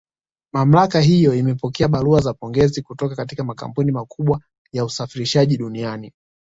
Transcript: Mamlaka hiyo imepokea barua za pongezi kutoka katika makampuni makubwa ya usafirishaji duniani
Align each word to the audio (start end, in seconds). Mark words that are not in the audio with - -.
Mamlaka 0.53 0.99
hiyo 1.01 1.35
imepokea 1.35 1.87
barua 1.87 2.21
za 2.21 2.33
pongezi 2.33 2.81
kutoka 2.81 3.15
katika 3.15 3.43
makampuni 3.43 3.91
makubwa 3.91 4.41
ya 4.73 4.85
usafirishaji 4.85 5.57
duniani 5.57 6.13